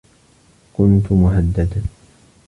[0.73, 1.83] كنت مهددا